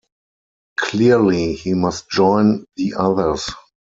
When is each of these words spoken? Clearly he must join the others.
Clearly 0.77 1.53
he 1.53 1.75
must 1.75 2.09
join 2.09 2.65
the 2.75 2.95
others. 2.97 3.51